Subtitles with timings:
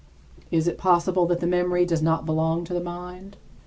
[0.49, 3.37] Is it possible that the memory does not belong to the mind?